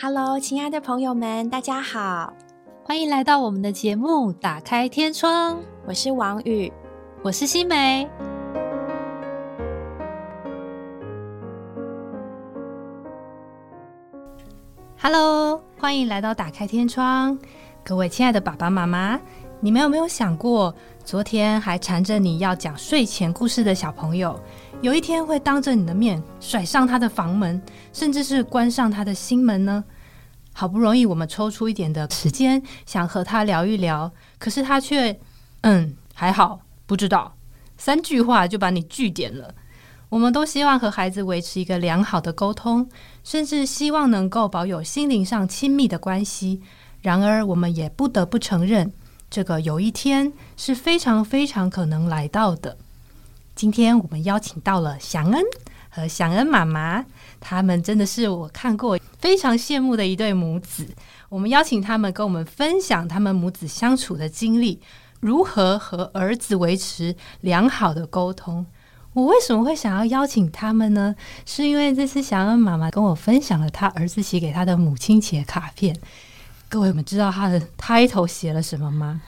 [0.00, 2.32] Hello，亲爱的朋友们，大家好，
[2.84, 5.56] 欢迎来到我们的节目《打开天窗》。
[5.88, 6.72] 我是王宇，
[7.20, 8.08] 我是新梅。
[15.00, 17.36] Hello，欢迎来到《打开天窗》。
[17.82, 19.18] 各位亲爱的爸爸妈妈，
[19.58, 20.72] 你们有没有想过，
[21.02, 24.38] 昨天还缠着你要讲睡前故事的小朋友，
[24.80, 27.60] 有一天会当着你的面甩上他的房门，
[27.92, 29.82] 甚至是关上他的心门呢？
[30.52, 35.18] 好不容易我们抽出一点的时间，想和他聊一聊，可是他却
[35.62, 37.34] 嗯还好，不知道
[37.76, 39.52] 三句话就把你拒点了。
[40.10, 42.88] 我们都希望和孩子维持一个良好的沟通，
[43.24, 46.62] 甚至希望能够保有心灵上亲密的关系。
[47.02, 48.92] 然而，我们也不得不承认，
[49.28, 52.78] 这个有一天是非常非常可能来到的。
[53.58, 55.42] 今天我们邀请到了祥恩
[55.90, 57.04] 和祥恩妈妈，
[57.40, 60.86] 他们真的是我看过非常羡慕的一对母子。
[61.28, 64.80] 我们邀请他们跟我们分享他们母子相处的经历，
[65.18, 68.64] 如何和儿子维持良好的沟通。
[69.12, 71.16] 我为什么会想要邀请他们呢？
[71.44, 75.96] 是因为这次祥恩妈妈跟我分享了她儿子写给她的母亲节卡片。
[76.68, 79.20] 各位，我们知道他的 title 写了什么吗？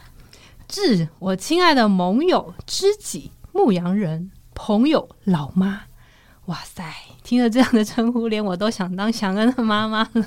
[0.69, 5.83] 致我亲爱的盟友、知己、牧羊人、朋友、老妈。
[6.47, 6.83] 哇塞，
[7.23, 10.27] 听了这样的称呼，连我都想当祥恩的妈妈了。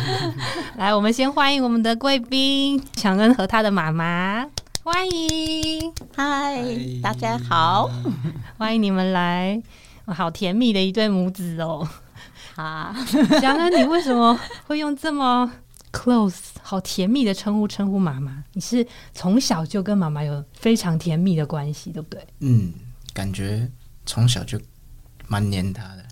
[0.76, 4.46] 来，我们先欢迎我们的贵宾祥恩和他的妈妈。
[4.82, 6.62] 欢迎，嗨，
[7.02, 7.88] 大家好，
[8.58, 9.62] 欢迎你们来，
[10.06, 11.88] 好甜蜜的一对母子哦。
[12.54, 12.94] 好，
[13.40, 15.50] 祥恩，你为什么会用这么
[15.94, 18.42] close、好甜蜜的称呼称呼妈妈？
[18.52, 22.26] 你是从小就跟妈妈有非常甜蜜的关系，对不对？
[22.40, 22.74] 嗯，
[23.12, 23.70] 感觉
[24.04, 24.60] 从小就
[25.28, 26.04] 蛮黏她的，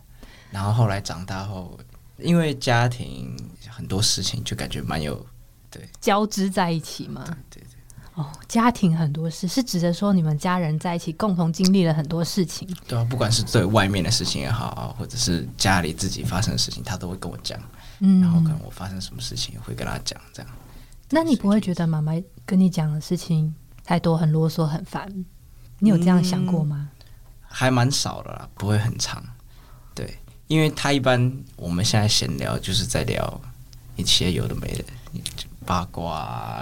[0.53, 1.77] 然后后来长大后，
[2.19, 3.37] 因为家庭
[3.69, 5.27] 很多事情，就感觉蛮有
[5.69, 7.25] 对交织在一起嘛。
[7.51, 7.67] 对对。
[8.15, 12.69] 哦，家庭很多事是指的说你们家人在一起共同经历了很多事情。
[12.87, 17.59] 对啊，不管是对外面的事情也好，或者是家里自己发生的事情，他都会跟我讲。
[18.05, 20.21] 嗯，然后可能我发生什么事情，也会跟他讲。
[20.33, 20.53] 这样，
[21.11, 22.13] 那你不会觉得妈妈
[22.45, 23.55] 跟你讲的事情
[23.85, 25.25] 太多、很啰嗦、很烦？
[25.79, 26.91] 你有这样想过吗？
[27.43, 29.23] 还蛮少的啦，不会很长。
[29.95, 30.19] 对，
[30.49, 33.41] 因为他一般我们现在闲聊就是在聊
[33.95, 34.85] 一些有的没的
[35.65, 36.61] 八卦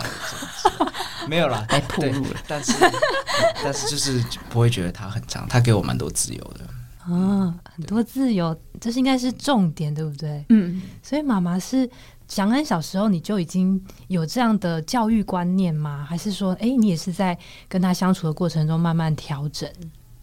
[1.27, 2.41] 没有啦， 太暴露了。
[2.47, 2.73] 但是
[3.65, 6.67] 但是就是不会觉得他很长，他给我蛮多自由的。
[7.05, 10.45] 啊，很多自由，这是应该是重点，对不对？
[10.51, 11.89] 嗯，所以妈妈是
[12.29, 16.05] 祥恩小时候你就已经有这样的教育观念吗？
[16.09, 17.37] 还是说，哎，你也是在
[17.69, 19.69] 跟他相处的过程中慢慢调整？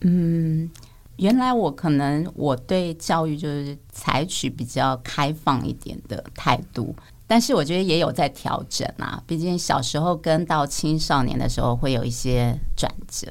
[0.02, 0.70] 嗯，
[1.16, 6.96] 原来我可能我对教育就是采取比较开放一点的态度，
[7.28, 9.22] 但是我觉得也有在调整啊。
[9.28, 13.28] 毕竟小时候跟到青少年的时候会有一些转折，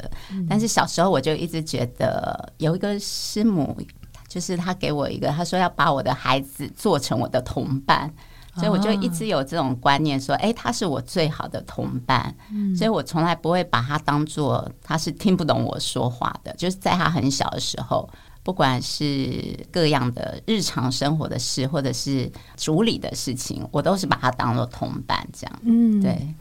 [0.49, 3.77] 但是小时候我就一直觉得有一个师母，
[4.29, 8.13] 就是他给我一个，他说要把我的孩子做成我的同伴。
[8.59, 12.35] 所以我就一直有这种观念，说，哎，他是我最好的同伴，
[12.75, 16.51] 所以我从来不会把他当做他是听不懂我说话的。
[16.55, 18.09] 就是在他很小的时候，
[18.47, 25.59] 不管是各样的日常生活的事，或者是处理的事情，我都是把它当做同伴这样。
[25.65, 26.33] 嗯，对。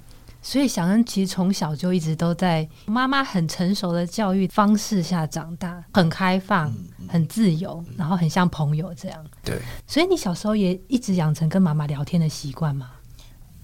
[0.44, 6.72] 所以小恩其实从小就一直都在妈妈很成熟的教育方式下长大，很开放、
[7.10, 9.26] 很自由，然后很像朋友这样。
[9.44, 12.92] 对，所以你小时候也一直养成跟妈妈聊天的习惯吗？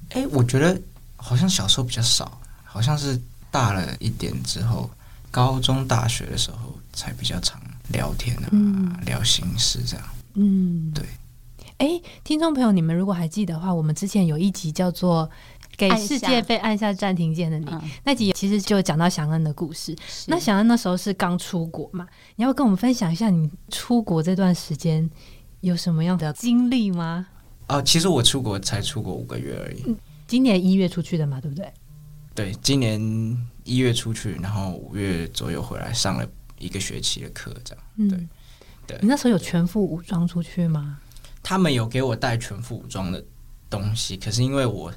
[0.09, 0.81] 哎，我觉得
[1.15, 4.89] 好像小时候比较少，好像是大了一点之后，
[5.29, 10.05] 高中、大学的时候才比较常聊天啊，聊心事这样。
[10.35, 11.05] 嗯，对。
[11.77, 15.29] 哎，听众朋友，你们如果还记得的话，我们之前有一集叫做。
[15.77, 17.65] 给世界被按下暂停键的你，
[18.03, 19.95] 那集其实就讲到祥恩的故事。
[20.27, 22.05] 那祥恩那时候是刚出国嘛？
[22.35, 25.09] 你要跟我们分享一下你出国这段时间
[25.61, 27.25] 有什么样的经历吗？
[27.67, 29.95] 哦，其实我出国才出国五个月而已。
[30.27, 31.73] 今年一月出去的嘛，对不对？
[32.35, 33.01] 对，今年
[33.63, 36.27] 一月出去，然后五月左右回来，上了
[36.61, 38.09] 一个学期的课，这样。
[38.09, 38.27] 对，
[38.87, 38.97] 对。
[39.01, 40.99] 你那时候有全副武装出去吗？
[41.43, 43.23] 他们有给我带全副武装的
[43.69, 44.93] 东西，可是因为我。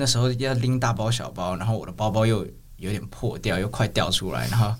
[0.00, 4.72] 那时候要拎大包小包，然后我的包包又有点破掉，又快掉出来，然后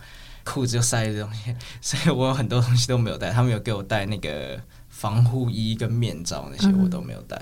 [0.44, 3.32] 裤子又塞着东西，所以我有很多东西都没有带。
[3.32, 7.36] 他们有给我带那个防护衣跟面罩，那些我都没有带。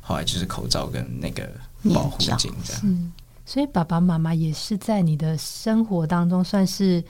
[0.00, 1.46] 后来就是口罩跟那个
[1.92, 2.82] 保护镜这样。
[2.84, 3.12] 嗯，
[3.44, 7.04] 所以爸爸妈妈也是在你的生活当中算是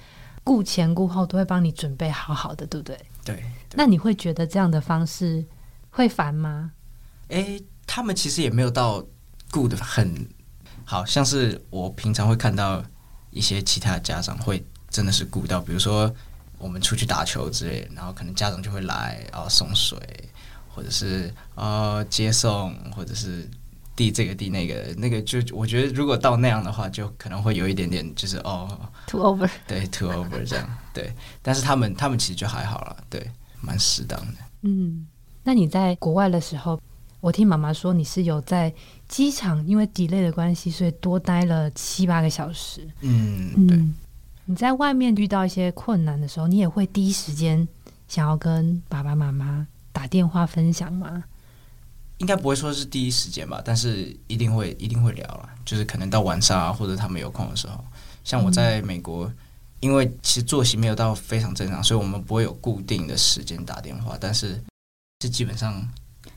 [0.49, 2.99] 顾前顾后，都会帮你准备好好的，对不对？
[3.25, 3.45] 对。
[3.75, 5.45] 那你会觉得这样的方式
[5.91, 6.73] 会烦吗？
[7.29, 7.61] 哎。
[7.91, 9.03] 他们其实也没有到
[9.51, 10.29] 顾的很
[10.85, 12.85] 好，像是我平常会看到
[13.31, 16.15] 一些其他的家长会真的是顾到，比如说
[16.59, 19.99] 我们出去打球之类，然后可能家长就会来然后送水，
[20.69, 23.49] 或者是呃接送，或者是
[23.99, 28.79] 递这个递那个，那个就我觉得如果到那样的话，就可能会有一点点就是哦
[29.09, 29.51] too over。
[29.67, 31.13] 对 too over 这样对，
[31.43, 33.29] 但是他们他们其实就还好了，对，
[33.61, 34.35] 蛮适当的。
[34.63, 35.05] 嗯，
[35.43, 36.81] 那你在国外的时候，
[37.19, 38.73] 我听妈妈说你是有在
[39.09, 42.89] 机场因为 delay 的关系，所以多待了七八个小时。
[43.01, 43.77] 嗯，对。
[43.77, 43.93] 嗯，
[44.45, 47.67] 你在外面遇到一些困难的时候，你也会第一时间
[48.07, 51.25] 想要跟爸爸妈妈打电话分享吗？
[52.19, 57.83] 应该不会说是第一时间吧，但是一定会一定会聊了，就是可能到晚上啊，或者他们有空的时候。
[58.25, 59.33] 像我在美国，
[59.81, 64.61] 因为其实作息没有到非常正常，所以我们不会有固定的时间打电话，但是
[65.21, 65.89] 这基本上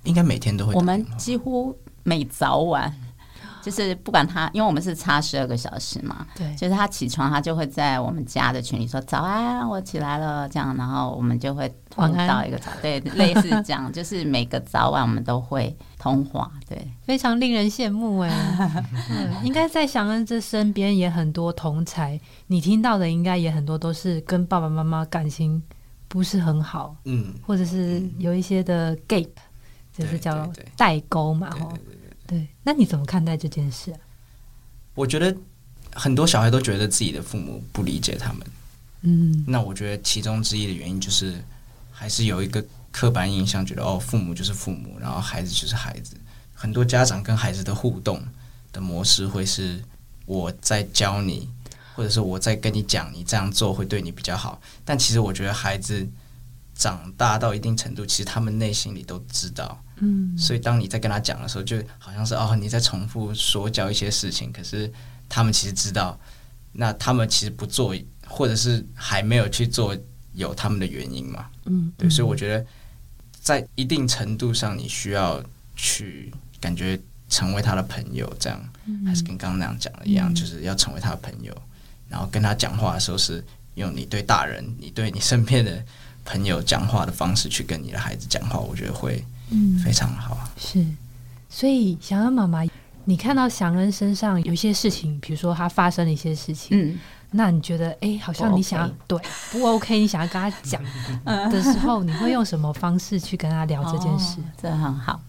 [0.04, 0.82] 应该每天都会我。
[0.82, 2.96] 们几乎每早晚，
[3.62, 6.54] 就是不管他，因为我们是差十二个小时嘛，对。
[6.56, 18.30] 就是他起床，他就会在我们家的群里说早安，我起来了，这样，然后我们就会通到一个早，对， 类似这样，就是每个早晚我们都会通话，对，非常令人羡慕哎、
[19.10, 25.62] 嗯，应该在祥恩这身边也很多同才，你听到的应该也很多都是跟爸爸妈妈感情
[26.08, 29.30] 不是很好，嗯，或者是有一些的 gap，
[29.94, 31.74] 就是叫代沟嘛，对吼。
[32.32, 34.00] 对，那你怎么看待这件事啊？
[34.96, 35.36] 我觉得
[35.92, 38.48] 很多小孩都觉得自己的父母不理解他们。
[39.02, 41.44] 嗯那我觉得其中之一的原因就是，
[41.92, 46.16] 还是有一个刻板印象，觉得哦，父母就是父母，然后孩子就是孩子。
[46.54, 48.24] 很多家长跟孩子的互动
[48.72, 49.84] 的模式会是
[50.26, 51.50] 我在教你，
[51.96, 54.62] 或者是我在跟你讲，你这样做会对你比较好。
[54.86, 56.08] 但其实我觉得孩子
[56.76, 59.84] 长大到一定程度，其实他们内心里都知道。
[60.02, 60.38] 嗯。
[60.38, 64.92] 所以当你在跟他讲的时候，就好像是哦你在重复说教一些事情，可是
[65.30, 66.20] 他们其实知道，
[66.74, 67.96] 那他们其实不做，
[68.28, 69.98] 或者是还没有去做，
[70.34, 71.48] 有他们的原因嘛。
[71.66, 72.66] 嗯，对，所以我觉得
[73.40, 75.44] 在一定程度上，你需要
[75.76, 77.00] 去感觉
[77.30, 78.60] 成为他的朋友，这样、
[79.06, 81.56] 还是跟刚刚那样讲的一样，就是要成为他的朋友，
[82.10, 83.44] 然后跟他讲话的时候是
[83.76, 85.84] 用你对大人、你对你身边的
[86.26, 90.50] 朋友讲话的方式去跟你的孩子讲话，我觉得会嗯非常好啊。
[90.58, 90.86] 是，
[91.50, 92.64] 所以祥恩妈妈，
[93.06, 97.00] 你看到祥恩身上有一些事情，比如说他发生了一些事情，嗯，
[97.32, 99.20] 那你觉得，哎、好像你想要 OK 对
[99.52, 100.82] 不 OK，你想要跟他讲
[101.50, 104.40] 的时候，你会用什么方式去跟他聊这件事？
[104.40, 105.20] 哦这很好。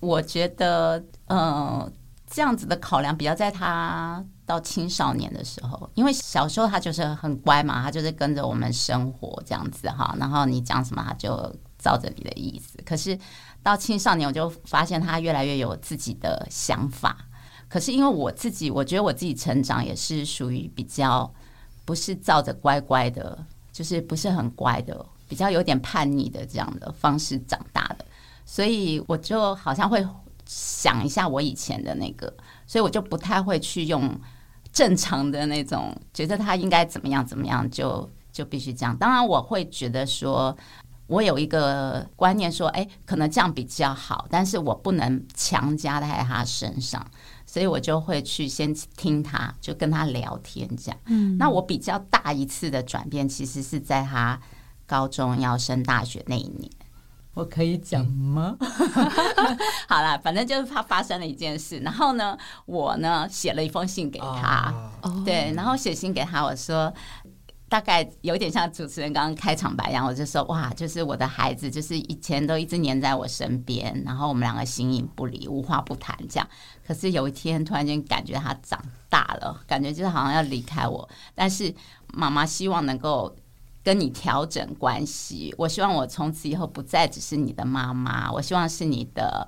[0.00, 1.90] 我觉得，呃，
[2.30, 11.30] 这样子的考量比较在他到青少年的时候，因为小时候他就是很乖嘛，他就是跟着我们生活这样子哈，然后你讲什么他就
[11.78, 12.78] 照着你的意思。
[12.86, 13.18] 可是
[13.68, 17.16] 到青少年，我就发现他越来越有自己的想法。
[17.68, 21.30] 可是因为我自己，我觉得我自己成长也是属于比较
[21.84, 23.38] 不是照着乖乖的，
[23.70, 28.04] 就是不是很乖的，比较有点叛逆的这样的方式长大的。
[28.46, 30.02] 所以我就好像会
[30.46, 32.32] 想一下我以前的那个，
[32.66, 34.18] 所以我就不太会去用
[34.72, 38.96] 正常的那种，觉得他应该怎么样怎么样，就就必须这样。
[38.96, 40.56] 当然，我会觉得说，
[41.08, 47.04] 我有一个观念说，哎，可能这样比较好，但是我不能强加在他身上，
[47.46, 51.00] 所以我就会去先听他，就跟他聊天这样。
[51.06, 54.38] 嗯，那我比较大一次的转变，其实是在他
[54.86, 56.70] 高中要升大学那一年。
[57.32, 58.56] 我可以讲吗？
[59.88, 62.36] 好啦，反正就是他发生了一件事，然后呢，
[62.66, 64.74] 我呢写了一封信给他，
[65.24, 66.92] 对，然后写信给他，我说。
[67.68, 76.48] 大概有点像主持人刚刚开场白一样，我就说哇，就是我的孩子，就是以前都一直黏在我身边，然后我们两个形影不离，无话不谈这样。
[76.86, 81.74] 可是有一天突然间感觉他长大了，感觉就是好像要离开我，但是
[82.14, 83.36] 妈妈希望能够
[83.84, 85.54] 跟你调整关系。
[85.58, 89.46] 我希望我从此以后不再只是你的妈妈，我希望是你的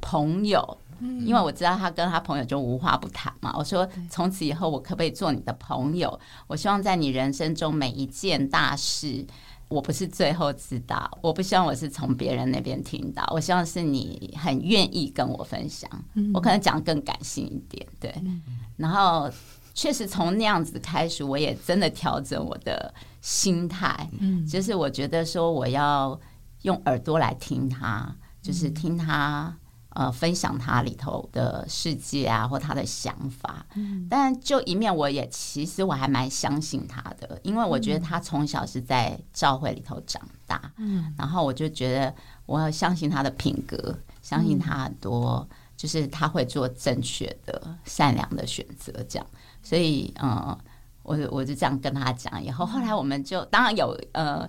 [0.00, 0.76] 朋友。
[1.00, 3.54] 因为我知道他跟他朋友就无话不谈嘛。
[3.56, 6.18] 我说从此以后我可不可以做你的朋友？
[6.46, 9.26] 我希望在你人生中每一件大事，
[9.68, 15.88] 我不是最后知道，我不希望我是从别人那边听到，我希望是你很愿意跟我分享。
[16.34, 18.14] 我可能讲得更感性一点，对。
[18.76, 19.30] 然后
[19.74, 26.18] 确实从那样子开始，我也真的调整我的心态，嗯就是我觉得说我要
[26.62, 29.56] 用耳朵来听他，就是听他。
[29.92, 33.66] 呃，分享他里头的世界啊，或他的想法，
[34.08, 42.14] 但就一面，我也其实我还蛮相信他的，因为我觉得他从小是在教会里头长大，嗯然后我就觉得
[42.46, 49.26] 我要相信他的品格，相信他很多就是他会做正确的、善良的选择，这样。
[49.60, 50.56] 所以，呃，
[51.02, 54.48] 我我就这样跟他讲，以后后来我们就当然有呃。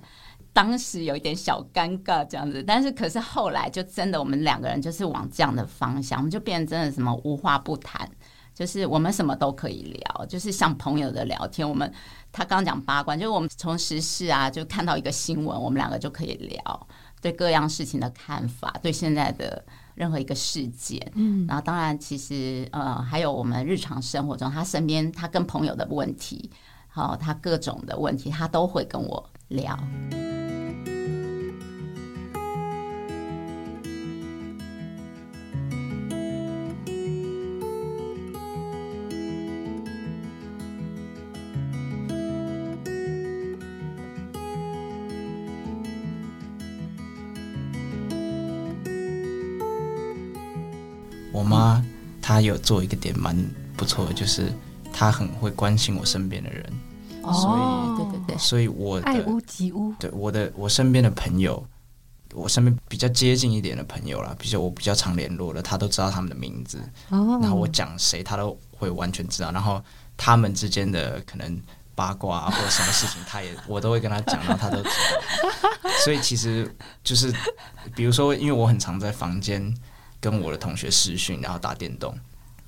[0.53, 8.09] 当时有一点小尴尬这样子，但是可是后来就真的我们两个人就是往这样的方向，我们就变成真的什么无话不谈，
[8.53, 11.67] 就是我们什么都可以聊，就是像朋友的聊天。
[11.67, 11.91] 我们
[12.31, 16.87] 他刚刚讲八卦，就是我们从时事啊，就看到一个新闻，我们两个就可以聊
[17.21, 19.63] 对各样事情的看法，对现在的
[19.95, 26.51] 任何一个事件，嗯，然后当然其实呃还有我们日常生活中他身边他跟朋友的问题，
[26.89, 29.77] 好他各种的问题，他都会跟我聊。
[52.41, 53.37] 她有做一个点蛮
[53.77, 54.51] 不错的，就是
[54.91, 56.65] 他很会关心我身边的人，
[57.21, 61.63] 哦，对对对，所以我的爱屋及乌，对我的我身边的朋友，
[62.33, 66.79] 我身边比较接近一点的朋友啦，比较我比较常联络的，他都知道他们的名字，
[67.09, 69.79] 哦，然后我讲谁，他都会完全知道，然后
[70.17, 71.61] 他们之间的可能
[71.93, 77.31] 八卦啊或者什么事情，他也我都会跟他讲，然后他都知道， 所以其实就是
[77.95, 79.71] 比如说，因为我很常在房间
[80.19, 82.13] 跟我的同学视讯，然后打电动。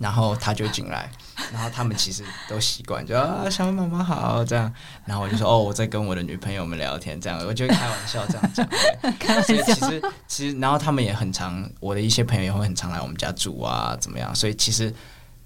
[0.03, 1.09] 然后他就进来，
[1.53, 4.69] 然后他们其实都习惯，就啊小妈妈好这样，
[5.05, 8.67] 然后我就说哦我在跟我的女朋友们聊天，这样我就开玩笑这样讲，
[9.43, 14.93] 其， 实其实然后他们也很常，我的一些朋友也会很常来我们家住啊怎么样，所以其实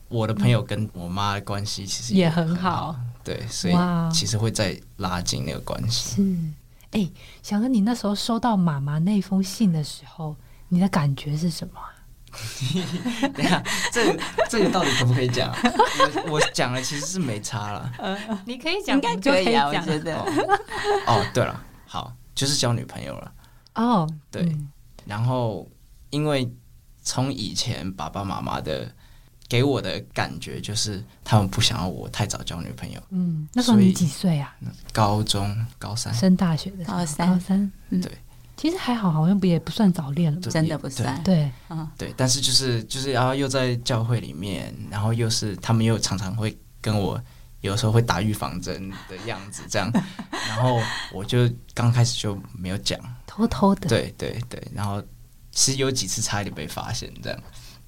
[0.10, 3.76] 我的朋友跟我妈的关系其实也很很好，对，所以
[4.12, 6.16] 其实会再拉近那个关系。
[6.16, 7.08] 是，哎，
[7.44, 10.36] 小哥，你那时候收到妈妈那封信的时候，
[10.70, 11.94] 你的感觉是什么啊？
[13.34, 15.54] 等一下，这个这个到底可不可以讲？
[16.28, 17.92] 我我讲了其实是没差了。
[18.46, 20.16] 你可以讲应该可以啊，我讲觉得。
[21.06, 23.32] 哦，对了，好，就是交女朋友了。
[23.76, 24.70] 哦，对嗯
[25.06, 25.68] 然后
[26.10, 26.52] 因为
[27.02, 28.92] 从以前爸爸妈妈的
[29.48, 33.02] 给我的感觉就是，他们不想要我太早交女朋友。
[33.12, 34.54] 嗯，那时候你几岁啊？
[34.92, 38.12] 高中高三，升大学的时候高三高三，嗯对
[38.58, 41.22] 其实还好，好像不也不算早恋了真的不算。
[41.24, 41.50] 对，
[41.98, 47.22] 对，但是就是就是然后又在教会里面，然后又是他们又常常会跟我。
[47.62, 49.92] 有时候会打预防针的样子，这样，
[50.48, 50.80] 然后
[51.12, 55.02] 我就刚开始就没有讲，偷偷的，对对对，然后
[55.52, 57.40] 其实有几次差一点被发现，这样。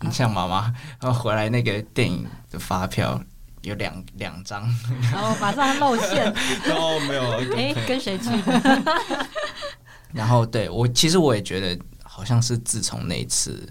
[0.02, 3.24] 你像妈妈，然后回来那个电影的发票
[3.62, 4.68] 有两两张，
[5.14, 6.26] 然后马上露馅，
[6.76, 8.26] 哦没有，哎，跟谁去？
[8.42, 8.84] 的？
[10.12, 13.68] 然后对我其实我也觉得好像是自从那一次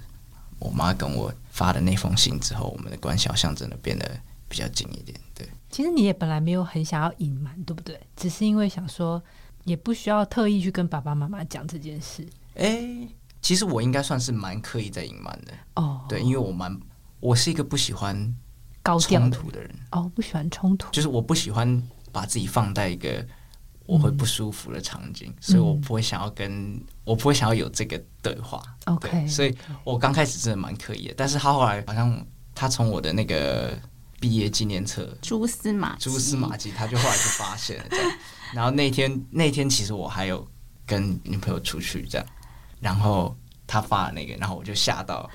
[0.59, 4.09] 我妈跟我发的那封信之后，我们的关系好像真的变得
[4.49, 5.49] 比较近一点，对。
[5.71, 8.00] 其实你也本来没有很想要隐瞒，对不对？
[8.16, 9.23] 只是因为想说，
[9.64, 12.26] 也不需要特意去跟爸爸妈妈讲这件事。
[12.54, 13.07] 哎，
[13.42, 16.75] 其实我应该算是蛮刻意在隐瞒的，哦，对，因为我蛮
[17.21, 18.35] 我是一个不喜欢
[18.83, 19.71] 高冲突的人。
[19.92, 23.25] 哦，不喜欢冲突，就是我不喜欢把自己放在一个
[23.88, 28.62] 我会不舒服的场景，所以我不会想要跟我不会想要有这个对话。
[28.85, 32.23] OK 对，所以我刚开始真的蛮刻意的，但是他后来好像
[32.54, 33.73] 他从我的那个
[34.21, 38.12] 毕业纪念册蛛丝马迹蛛丝马迹，他就后来就发现了这样。
[38.52, 40.47] 然后那天那天其实我还有
[40.85, 42.26] 跟女朋友出去这样，
[42.80, 43.35] 然后
[43.66, 45.28] 他发了那个，然后我就吓到，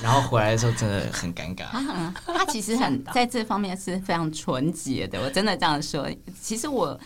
[0.00, 1.66] 然后回来的时候真的很尴尬。
[2.24, 5.20] 他，他其实很 在这方面是非常纯洁的。
[5.20, 6.08] 我真的这样说，
[6.40, 6.98] 其实我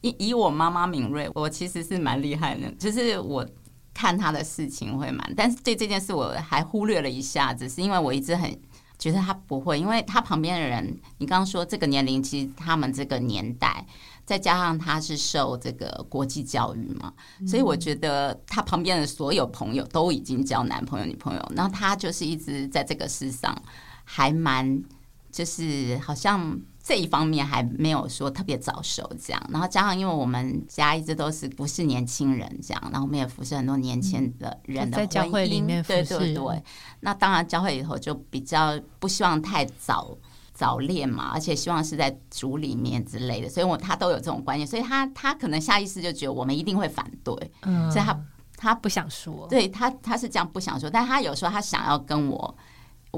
[0.00, 3.46] 以以我妈妈敏锐，我其实是蛮厉害的，就是我
[3.92, 8.50] 看他的事情会蛮，但是对这件事我还忽略了一下，只是因为我一直很
[8.98, 13.86] 觉得他不会，因为他旁边的人，你刚刚说这个年龄，其实他们这个年代。
[14.28, 17.10] 再加上他是受这个国际教育嘛，
[17.46, 23.56] 所以我觉得他旁边的所有朋友都已经交男朋友、女朋友，然后他就是一直在这个世上
[24.04, 24.84] 还蛮，
[25.32, 29.46] 就是好像这一方面还没有说特别早熟这样。
[29.50, 36.62] 然后加上因为我们家一直都是不是年轻人这样，然后我们也服侍很多年轻的人的在教会里面服对侍对对。
[37.00, 40.16] 那当然教会以后就比较不希望太早。
[40.54, 48.20] 早恋嘛，而且希望是在组里面之类的，所以我他都有这种观念，所以他他可能下意识就觉得我们一定会反对，嗯，所以他
[48.56, 52.56] 他不想说，对他他是这样不想说，但他有时候他想要跟我，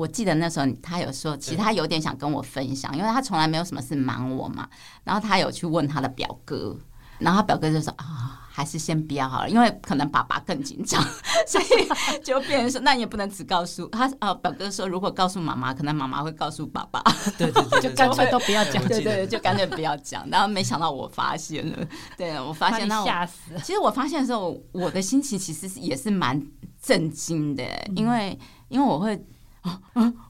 [0.01, 4.69] 我记得那时候他有说，其实他有点想跟我分享，因为他从来没有什么事瞒我嘛，
[5.05, 6.77] 然后他有去问他的表哥，
[7.19, 8.37] 然后他表哥就说啊。
[8.53, 11.01] 还是先不要好了，因为可能爸爸更紧张，
[11.47, 14.11] 所以就变成说，那你也不能只告诉他。
[14.19, 17.01] 呃，表哥说，如果告诉妈妈，可能妈妈会告诉爸爸。
[17.39, 18.85] 对对对，就干脆都不要讲。
[18.87, 20.29] 对对，就干脆不要讲。
[20.29, 21.79] 然后没想到我发现了，
[22.19, 23.53] 对我发现那吓死。
[23.63, 26.43] 其实我发现的时候，我的心情其实也是蛮
[26.83, 27.65] 震惊的，
[27.95, 28.37] 因为
[28.69, 29.25] 因为我会
[29.63, 29.81] 啊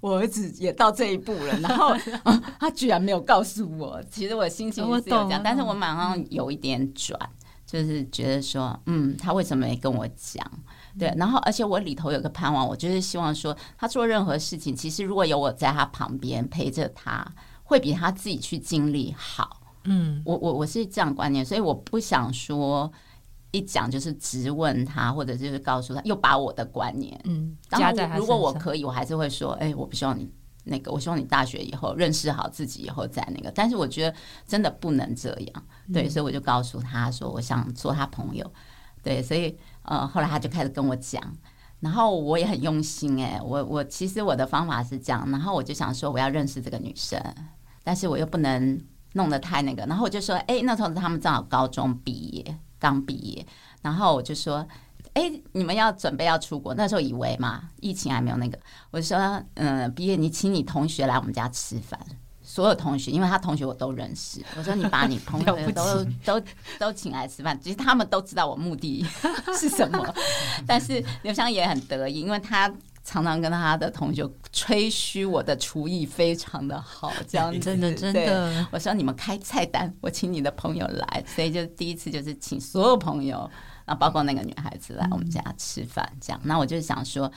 [0.01, 1.95] 我儿子也到这一步了，然后
[2.59, 4.03] 他居然没有告诉我。
[4.11, 7.19] 其实我心情是有这样，但是我马上有一点转。
[7.67, 10.45] 就是觉得说，嗯，他为什么没跟我讲？
[10.99, 17.25] 对，然后而且我里头有个盼望，我就是希望说，他做任何事情，其实如果有我在他旁边陪着他，
[17.63, 19.61] 会比他自己去经历好。
[19.85, 22.91] 嗯，我我我是这样观念，所以我不想说
[23.51, 30.31] 一讲就是质问他，或者就是告诉他，又把我的观念，嗯，加在如果我可以，我还是会说，哎，我不希望你。
[30.65, 34.15] 那个，我希望你大学以后认识好自己以后再那个，但是我觉得
[34.47, 38.53] 真的不能这样，对，所以我就告诉他说，我想做他朋友，
[39.03, 41.21] 对，所以呃，后来他就开始跟我讲，
[41.81, 47.19] 然后我也很用心，哎，我我其实我的方法是这样，然后我就想说我要认识这个女生，
[47.83, 48.79] 但是我又不能
[49.15, 53.47] 弄得太那个，然后我就说，哎，那时候他们正好高中毕业，刚毕业，
[53.83, 54.67] 然后我就说。
[55.13, 58.57] 哎，你们要准备要出国，那时候以为嘛，疫情还没有那个。
[58.93, 59.19] 我说，
[59.55, 61.99] 嗯，毕业你请你同学来我们家吃饭，
[62.45, 64.41] 所有同学，因为他同学我都认识。
[64.57, 66.41] 我说你把你 朋友都都
[66.79, 69.05] 都请来吃饭，其实他们都知道我目的
[69.59, 70.15] 是什么。
[70.65, 72.73] 但是刘湘也很得意，因为他
[73.03, 78.67] 常常跟他的同学吹嘘我的厨艺非常的好， 这样真的真的。
[78.71, 83.51] 我说你们开菜单，我请你的朋友来，所以就第一次就是请所有朋友。
[83.87, 87.29] 那包括那个女孩子来我们家吃饭，这样，那我就想说，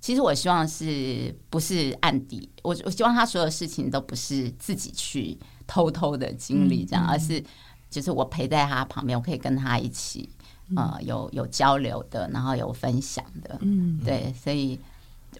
[0.00, 7.40] 其实我希望是不是案底，我我希望他所有事情都不是自己去偷偷的经历，这样，而是
[7.88, 10.28] 就是我陪在他旁边，我可以跟他一起，
[10.74, 14.80] 呃，有有交流的，然后有分享的，嗯，对，所以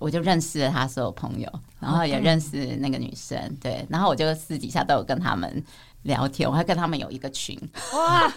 [0.00, 5.64] 我就认识了他所有朋友，然后也认识那个女生，对，然后我就私底下都有跟他们。
[6.04, 7.54] 聊天，我还跟他们有一个群。
[7.92, 8.32] 哇，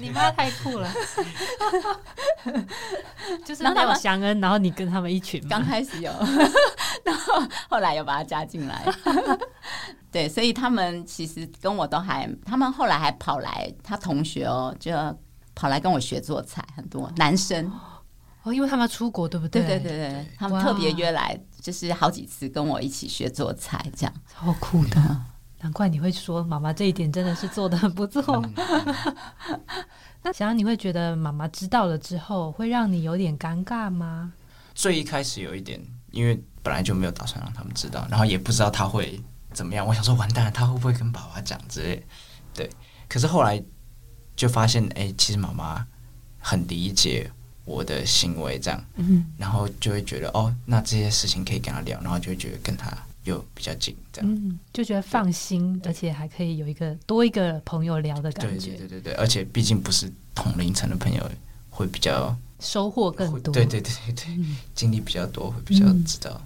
[0.00, 0.92] 你妈太酷了！
[3.46, 5.40] 就是没有祥恩，然后你跟他们一群。
[5.48, 6.10] 刚开始有，
[7.06, 8.84] 然后后来又把他加进来。
[10.10, 14.90] 对，所以他们其实跟我都还，他们后来还跑来，他同学哦，就
[15.54, 17.70] 跑来跟我学做菜，很多男生
[18.42, 19.62] 哦，因为他们要出国，对不对？
[19.62, 25.20] 对对对对，他们特别约来，就是好几次跟我一起学做菜，这样超酷的。
[25.62, 28.42] 难怪你会说妈妈这一点真的是做的很不错。
[30.22, 34.32] 那想想你会觉得妈妈知道了之后会让你有点尴尬吗？
[34.74, 35.78] 最一开始有一点，
[36.10, 39.22] 因为本来就没有打算让他们知道，然后也不知道他会
[39.52, 39.86] 怎么样。
[39.86, 42.06] 我想说完蛋了，他会不会跟爸爸讲之类？
[42.54, 42.70] 对。
[43.06, 43.62] 可是后来
[44.34, 45.86] 就发现，哎，其实妈妈
[46.38, 47.30] 很理解
[47.70, 48.84] 我的行为，这样。
[48.96, 49.26] 嗯。
[49.38, 52.96] 然后就会觉得，哦，那这些事情可以跟他聊，然后就会觉得跟他。
[53.24, 61.30] 又比较近，这样，嗯，就觉得放心，而且还可以有一个多一个朋友聊的感觉，对对对对，而且毕竟不是同龄层的朋友，
[61.68, 64.24] 会比较收获更多，对对对对，
[64.74, 66.40] 经历比较多，会比较知道。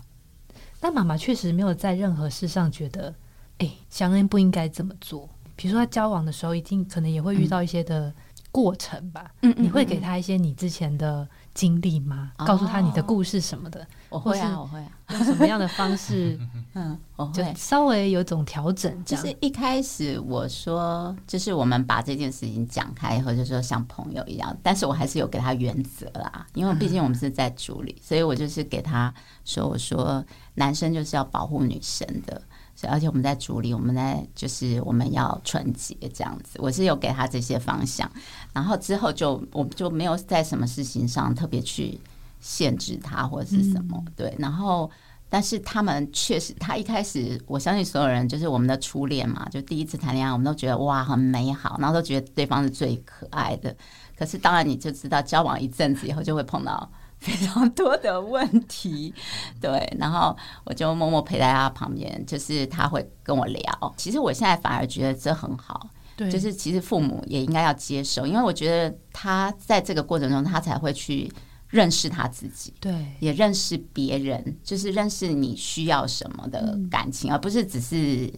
[0.80, 3.14] 但妈妈确实没有在任何事上觉得，
[3.58, 5.30] 哎，祥恩不应该这么做。
[5.54, 8.12] 比如说他交往的时候，一定可能也会遇到一些的
[8.54, 11.26] 过程吧，嗯嗯，你会给他一些你之前的。
[11.54, 12.32] 经历吗？
[12.38, 14.90] 告诉他你的故事什么的，我会啊，我会啊。
[15.10, 16.36] 用什么样的方式？
[16.74, 19.04] 嗯，我会稍微有种调整。
[19.04, 24.52] 就是一开始我说，就是我们把这件事情讲开以后，就说像朋友一样。
[24.64, 29.14] 但是我还是有给他原则啦，因为毕竟我们是在组里，所以我就是给他
[29.44, 32.42] 说，我说男生就是要保护女生的。
[32.82, 38.10] 而且我们在主理，我们在就是我们要纯洁这样子，我是有给他这些方向，
[38.52, 41.98] 然后之后就我们就没有在什么事情上特别去
[42.40, 44.90] 限制他或者是什么对，然后
[45.28, 53.74] 但是他们确实，他一开始我相信所有人就是我们的初恋嘛，就第一次谈恋爱，我们都觉得哇很美好，然后都觉得对方是最可爱的，
[54.18, 56.90] 可是当然你就知道交往一阵子以后就会碰到。
[57.24, 59.14] 非常多的问题，
[59.58, 63.94] 对，然后我就默默陪在他旁边，就是他会跟我聊。
[63.96, 71.32] 其实我现在反而觉得这很好，对，就是其实父母也应该要接受，因为我觉得他在这个过程中，他才会去
[71.68, 78.30] 认识他自己，对，也认识别人，就是认识你需要什么的感情，而不是只是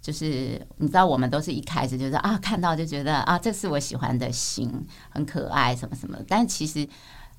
[0.00, 6.88] 就是你知道，我们都是一开始就是啊，看到就觉得啊，这是我喜欢的型，很可爱什么什么，但其实。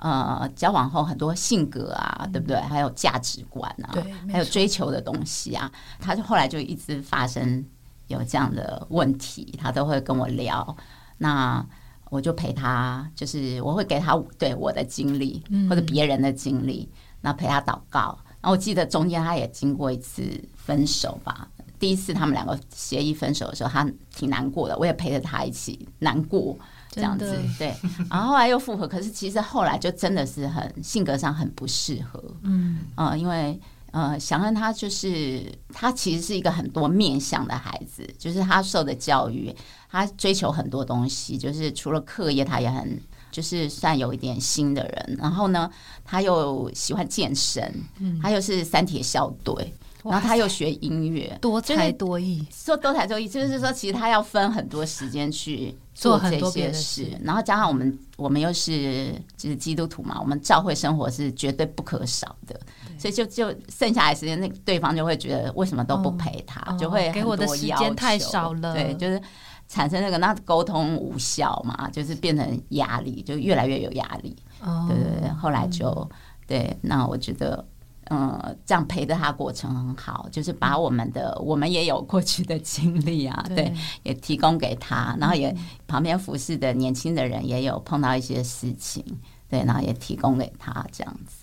[0.02, 2.58] 呃，交往后很多性格啊，对不对？
[2.58, 3.94] 还有价值观啊，
[4.32, 7.64] 还有追求的东西啊，他就后来就一直发生
[8.08, 10.76] 有这样的问题，他都会跟我聊。
[11.20, 11.64] 那
[12.10, 16.90] 我就陪他，就是我会给他对我的经历嗯或者别人的经历，
[17.22, 18.18] 那陪他祷告。
[18.42, 20.24] 然后我记得中间他也经过一次
[20.56, 26.58] 分手吧，第一次他们两个协议分手的时候，他挺难过的，我也陪着他一起难过。
[26.92, 27.74] 这样子对，
[28.10, 32.80] 然后后来又复合，可是其实后来就真的是很性格上很不适合，嗯。
[32.96, 33.60] 呃，因为
[33.92, 39.54] 呃，祥恩他就是他其实是一个很多面向的孩子，就是他受的教育，
[39.90, 42.98] 他追求很多东西，就是除了课业，他也很
[43.32, 45.18] 就是算有一点心的人。
[45.18, 45.70] 然后呢，
[46.06, 47.74] 他又喜欢健身，
[48.22, 57.04] 他又是三铁校队，然后他又学音乐，多才多艺，说多才多艺，就是说其实他要分很多时间去做做这很多的些事。
[57.04, 62.60] 事，然后加上我们我们又是就是基督徒嘛，我们教会生活是绝对不可少的，
[62.98, 68.74] 所以就就剩下来时间，那对方就会觉得为什么都不陪他，哦就会给我的时间太少了。
[68.74, 69.22] 对，就是
[69.68, 74.36] 产生那个那沟通无效嘛，就是变成压力，就越来越有压力。
[74.62, 74.88] 哦。
[74.90, 76.10] 对对对，后来就、
[76.48, 77.64] 对，那我觉得。
[78.14, 85.56] 嗯，这样陪着他过程很好，就是把我们的我们也有过去的经历啊，对对，也提供给他，然后也
[85.88, 89.02] 旁边服侍的年轻的人也有碰到一些事情，
[89.48, 91.41] 对，然后也提供给他这样子。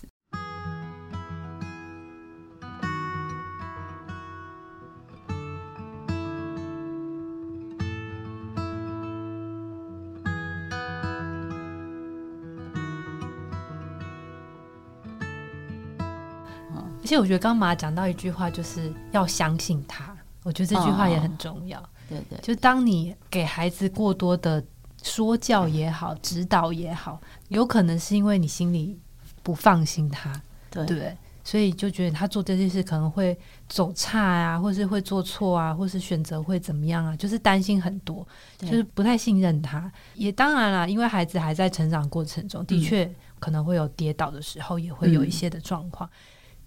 [17.09, 20.15] 且我觉得刚刚妈讲到一句话，就是要相信他。
[20.43, 21.81] 我觉得这句话也很重要。
[22.07, 24.63] 对对就当你给孩子过多的
[25.01, 28.99] 说教也好、指导也好，有可能是因为你心里
[29.41, 30.39] 不放心他，
[30.85, 31.17] 对？
[31.43, 33.35] 所以就觉得他做这件事可能会
[33.67, 39.91] 走差啊，或是会做错啊，或是选择会怎么样啊，就是担心很多，就是不太信任他。
[40.13, 46.07] 也当然啦，因为孩子还在成长过程中，的确可能会有跌倒的时候，也会有一些的状况。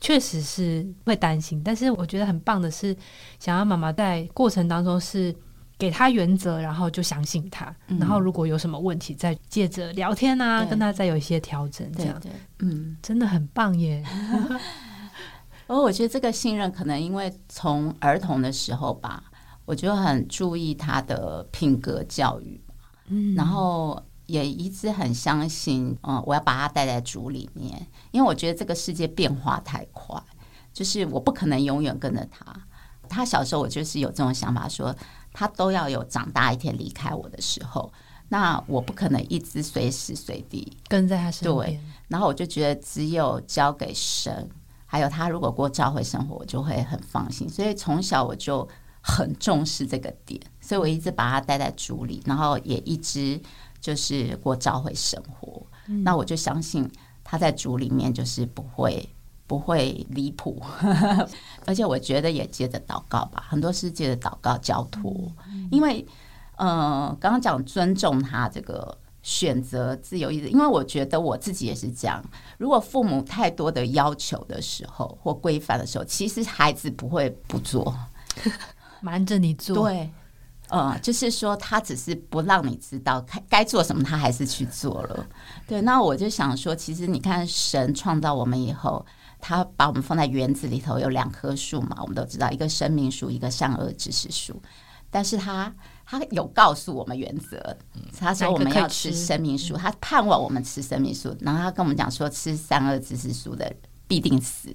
[0.02, 2.94] 确实是会担心，但是我觉得很棒的是，
[3.38, 5.32] 想要妈妈在过程当中是
[5.78, 8.00] 给他原则，然后就相信他，嗯。
[8.00, 12.18] 然后如果有什么问题，再借着聊天啊，跟他再有一些调整，这样。
[12.20, 12.96] 对对，嗯。
[13.00, 14.04] 真的很棒耶。
[15.68, 19.22] 而我觉得这个信任可能因为从儿童的时候吧，
[19.64, 22.60] 我就很注意他的品格教育，
[23.06, 23.36] 嗯。
[23.36, 30.22] 然后也一直很相信，嗯，我要把他带在主里面，因为我觉得这个世界变化太快，
[30.72, 32.54] 就是我不可能永远跟着他。
[33.08, 34.94] 他小时候我就是有这种想法说
[35.35, 37.92] 他都要有长大一天离开我的时候，
[38.28, 44.48] 那我不可能一直随时随地跟在他身边，对然后我就觉得只有交给神，
[44.87, 47.46] 还有他如果过教会生活，我就会很放心。
[47.48, 48.66] 所以从小我就
[49.02, 53.38] 很重视这个点，所以我一直把他带在主里，然后也一直
[53.83, 55.62] 就是过教会生活。
[56.05, 56.90] 那我就相信
[57.23, 59.07] 他在主里面就是不会
[59.47, 60.62] 不会离谱，
[61.66, 65.12] 而且我觉得也接着祷告吧，很多是借着祷告交托，
[65.71, 66.07] 因为
[66.57, 72.25] 呃，刚刚讲尊重他这个选择自由意志，因为我觉得我自己也是这样。
[72.59, 77.92] 如果父母太多的要求的时候或规范的时候，其实孩子不会不做，
[79.01, 80.09] 瞒着你做，对。
[80.72, 85.26] 呃，就是说，他只是不让你知道该该做什么，他还是去做了。
[85.68, 89.04] 对，那我就想说，其实你看，神创造我们以后，
[89.38, 94.62] 他把我们放在园子里头，有两棵树嘛，我们都知道，一个生命树，一个善恶知识树。
[95.11, 95.70] 但是他
[96.06, 97.76] 他有告诉我们原则，
[98.18, 103.70] 他说我们要吃生命树，他盼望我们吃生命树，然后他跟我们讲说，吃善恶知识树的
[104.08, 104.74] 必定死。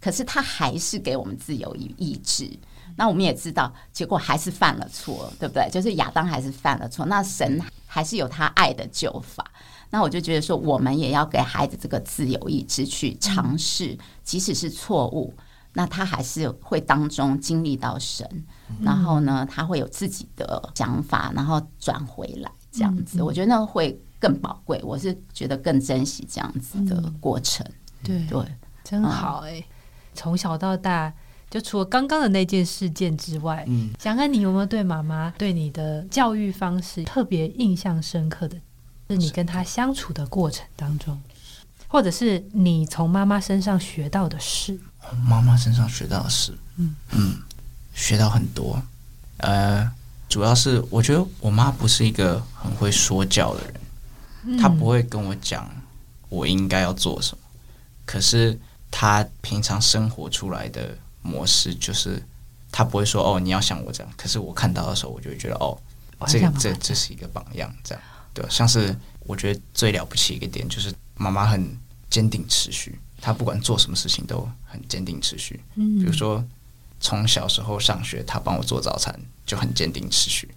[0.00, 2.50] 可是他还是给我们自由意意志。
[2.96, 5.68] 那我们也知道，结果还是犯了错，对不对？
[5.70, 9.44] 就是亚当还是犯了错，那神还是有他爱的救法。
[9.90, 15.32] 那我就觉得说，我们也要给孩子这个自由意志去尝试，即使是错误，
[15.72, 18.28] 那他还是会当中经历到神，
[18.82, 23.22] 然后呢，他会有自己的想法，然后转回来这样子。
[23.22, 27.64] 我觉得那会更宝贵，我是觉得更珍惜这样子的过程。
[28.02, 28.44] 对对，
[28.82, 29.64] 真好哎、
[30.12, 31.12] 从小到大，
[31.54, 38.56] 就除了刚刚的那件事件之外，嗯，想看你有没有对妈妈对你的教育方式特别印象深刻的，
[39.08, 41.16] 是你跟她相处的过程当中，
[41.86, 44.76] 或者是你从妈妈身上学到的事。
[45.24, 46.52] 妈妈身上学到的事，
[47.12, 47.36] 嗯
[47.94, 48.82] 学到很多。
[49.36, 49.88] 呃，
[50.28, 55.70] 主要是我觉得我妈不是一个很会说教的人，她不会跟我讲
[56.28, 57.44] 我应该要做什么，
[58.04, 58.58] 可是
[58.90, 62.22] 她平常生活出来的模式就是，
[62.70, 65.76] 他不会说哦你要像我这样，可是我看到的时候，我就会觉得哦，
[66.28, 68.04] 这这这是一个榜样，这样。
[68.32, 71.76] 对，像是我觉得最了不起一个点就是妈妈很
[72.10, 75.60] 坚定持续，她不管做什么事情都很坚定持续。
[75.76, 75.98] 嗯。
[75.98, 76.44] 比如说
[77.00, 80.52] 从小时候上学，她帮我做早餐就很坚定持续，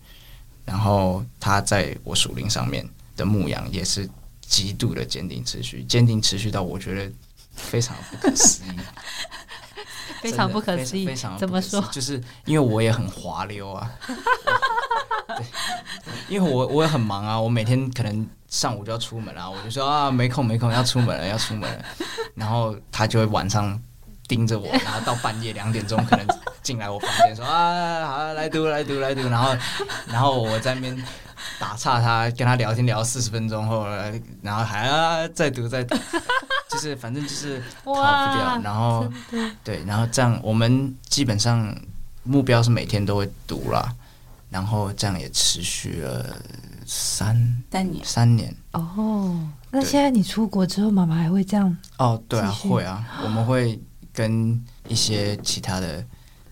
[0.65, 4.09] 然后她在我属灵上面的牧羊也是
[4.41, 7.11] 极度的坚定持续，坚定持续到我觉得
[7.55, 8.79] 非常不可思议。
[10.21, 13.89] 非常不可思议怎么说就是因为我也很滑溜啊，
[16.05, 21.85] 对，因为我我也很忙啊，我每天可能上午就要出门啊，我就说啊没空没空要出门了要出门了，
[22.35, 23.79] 然后他就会晚上
[24.27, 26.27] 盯着我，然后到半夜两点钟可能
[26.61, 29.55] 进来我房间说啊好来读来读来读，然后
[30.07, 31.03] 然后我在那边。
[31.59, 33.85] 打岔他，跟他聊天聊四十分钟后，
[34.41, 35.95] 然后还啊再读再读，
[36.69, 39.07] 就是反正就是逃不掉，然后
[39.63, 41.75] 对，然后这样我们基本上
[42.23, 43.93] 目标是每天都会读啦，
[44.49, 46.25] 然后这样也持续了
[46.85, 48.55] 三三年三年。
[48.71, 49.49] 哦。
[49.69, 51.77] 那现在你出国之后，妈妈还会这样？
[51.97, 53.79] 哦，对啊，会啊，我们会
[54.13, 56.03] 跟一些其他的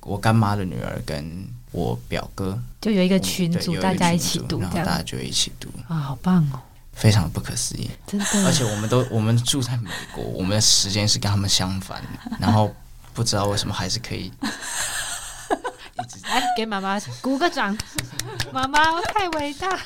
[0.01, 6.59] 我干妈的女儿跟我表哥就有一个群组，大家一起读然后大家就一起读，啊，好棒哦！
[6.93, 7.89] 非常不可思议。
[8.07, 12.73] 真的，而且我们都我们住在美国，我们的时间是跟他们相反的， 然后
[13.13, 14.31] 不知道为什么还是可以
[15.97, 17.77] 一直来给妈妈鼓个掌，
[18.53, 18.79] 妈妈
[19.13, 19.77] 太伟大！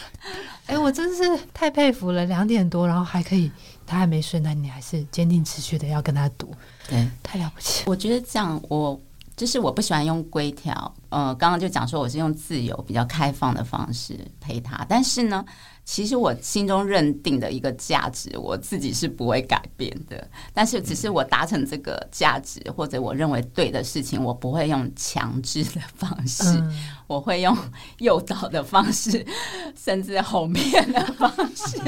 [0.67, 3.52] 哎、我真是太佩服了，两点多，然后还可以，
[3.88, 6.54] 他还没睡，那你还是坚定持续的要跟他读，
[6.88, 7.08] 对。
[7.23, 7.84] 太了不起。
[7.88, 8.99] 我觉得这样，我
[9.39, 10.93] 就是我不喜欢用规条。
[11.08, 15.45] 呃，刚刚就讲说我是用自由、比较开放的方式陪他，但是呢，
[15.86, 20.30] 其实我心中认定的一个价值，我自己是不会改变的。
[20.54, 27.58] 但是只是我达成这个价值，或者我认为对的事情，我不会用强制的方式，嗯，我会用
[27.99, 29.25] 诱导的方式，
[29.73, 31.80] 甚至哄骗的方式，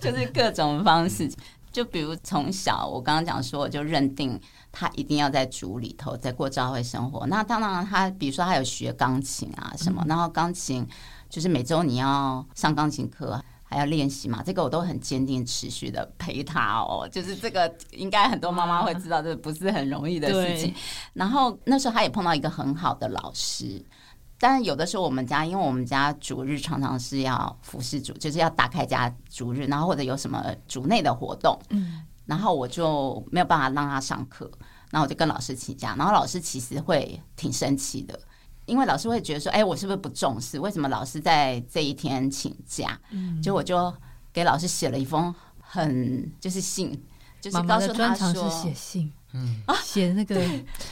[0.00, 1.28] 就是各种方式。
[1.72, 4.38] 就比如从小，我刚刚讲说，我就认定
[4.70, 7.26] 他一定要在组里头，在过教会生活。
[7.26, 10.86] 那当然，他比如说他有学钢琴啊什么，然后钢琴
[11.28, 13.42] 就是每周你要上钢琴课。
[13.64, 14.42] 还要练习嘛？
[14.44, 17.08] 这个我都很坚定、持续的陪他哦。
[17.10, 20.74] 就是这个，应该很多妈妈会知道，这不是很容易的事情。
[21.14, 23.82] 然后那时候他也碰到一个很好的老师，
[24.42, 34.50] 但是有的时候我们家，因为我们家主日常常是要服侍主，就是要打开家主日，然后或者有什么主内的活动，嗯，然后我就没有办法让他上课，
[34.90, 38.18] 然后我就跟老师请假，然后老师其实会挺生气的。
[38.66, 40.58] 因为老师会觉得说，哎，我是不是不重视？
[40.58, 43.00] 为什么老师在这一天请假？
[43.10, 43.94] 嗯就我就
[44.32, 47.00] 给老师写了一封很就是信，
[47.40, 50.34] 就是妈妈的告诉他专长是说，写信，嗯，写那个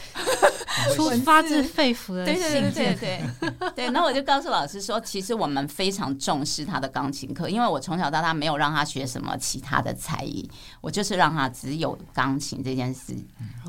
[0.95, 3.71] 出发自肺腑的对对对，对对。
[3.77, 10.49] 对，那我就告诉老师说，其实我们非常重视他的钢琴课，因为我从小到大没有让他学什么其他的才艺，
[10.81, 13.15] 我就是让他只有钢琴这件事，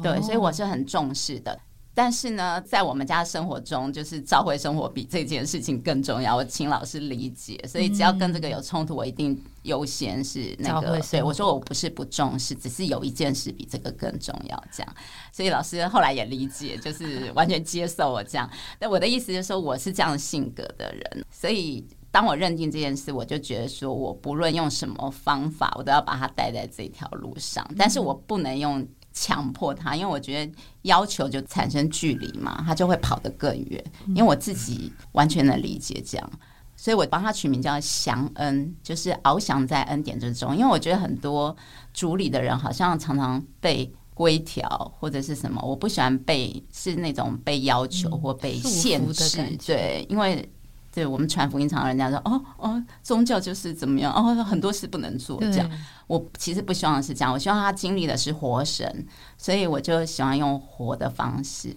[0.01, 1.57] 对，所以我是很重视的。
[1.93, 6.35] 但是呢，在我们家生活中，就是教会生活比这件事情更重要。
[6.37, 11.01] 我请老师理解，所以只要跟这个有冲突，我一定优先是那个。
[11.11, 14.63] 对我说，我不是不重视，只是有一件事比这个更重要。
[14.71, 14.95] 这样，
[15.33, 18.49] 所以老师后来也理解，就是完全接受我这样。
[18.79, 28.87] 那我的意思就是说，我是这样性格的人，所以当我认定这件事，我就觉得说我不论用什么方法，我都要把它带在这条路上，但是我不能用。
[29.13, 33.83] 强迫他，因为我觉得要求就产生距离嘛，他就会跑得更远。
[34.07, 36.31] 因为我自己完全能理解这样，
[36.75, 40.55] 所以我帮他取名叫祥恩，就是翱翔在恩典之中。
[40.55, 41.55] 因为我觉得很多
[41.93, 44.67] 主理的人好像常常被规条
[44.99, 50.49] 或者是什么，我不喜欢被是那种被要求或被限制对，因为。
[50.91, 55.71] 对我们传福音，常常人家说哦哦，宗教就是怎么样哦，很多事不能做这样。
[56.07, 61.75] 我其实不希望是这样，我希望他经历的是活神，所以我就喜欢用活的方式。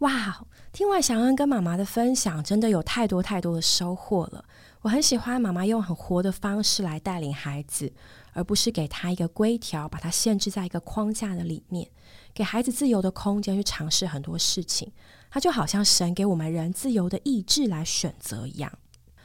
[0.00, 4.44] 哇，听完祥恩跟妈妈的分享，真的有太多太多的收获了。
[4.82, 7.92] 我很喜欢妈妈用很活的方式来带领孩子，
[8.32, 11.90] 而不是给他一个规条，把他限制在一个框架的里面，
[12.32, 14.92] 给孩子自由的空间去尝试很多事情。
[15.30, 18.78] 他就好像神给我们人自由的意志来选择一样。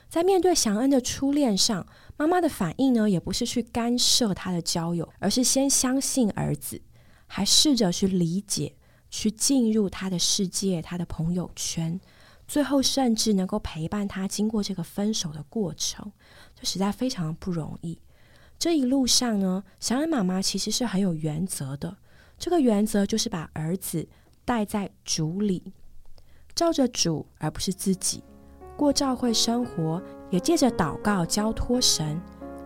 [0.10, 1.88] 在面对祥恩的初恋上，
[2.18, 6.82] 妈妈的反应呢，也不是去干涉他的交友，而是先相信儿子，
[7.28, 8.76] 还试着去理解。
[9.16, 12.02] 去进入他的世界，他的朋友圈，
[12.48, 16.12] 最后甚至能够陪伴他经过这个分手的过程，
[16.60, 18.00] 这实在非常不容易。
[18.58, 21.96] 这一路上呢，祥恩妈妈其实是很有原则的。
[22.40, 24.10] 这个原则就是把儿子
[24.44, 25.62] 带在主里，
[26.56, 28.24] 照着主而不是自己
[28.78, 32.20] 过教会生活，也借着祷告交托神，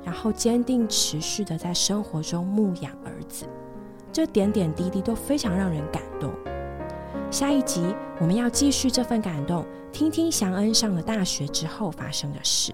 [0.03, 3.45] 然后坚定持续的在生活中牧养儿子，
[4.11, 6.31] 这点点滴滴都非常让人感动。
[7.29, 12.73] 下一集我们要继续这份感动，听听祥恩上了大学之后发生的事。